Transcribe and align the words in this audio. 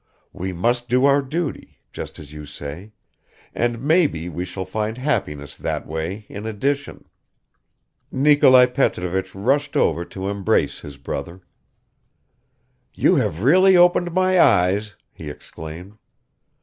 We 0.33 0.51
must 0.51 0.89
do 0.89 1.05
our 1.05 1.21
duty, 1.21 1.77
just 1.91 2.17
as 2.17 2.33
you 2.33 2.47
say, 2.47 2.91
and 3.53 3.79
maybe 3.83 4.29
we 4.29 4.45
shall 4.45 4.65
find 4.65 4.97
happiness 4.97 5.55
that 5.55 5.85
way 5.85 6.25
in 6.27 6.47
addition." 6.47 7.05
Nikolai 8.11 8.65
Petrovich 8.65 9.35
rushed 9.35 9.77
over 9.77 10.03
to 10.05 10.27
embrace 10.27 10.79
his 10.79 10.97
brother. 10.97 11.41
"You 12.95 13.17
have 13.17 13.43
really 13.43 13.77
opened 13.77 14.11
my 14.11 14.39
eyes," 14.41 14.95
he 15.11 15.29
exclaimed. 15.29 15.99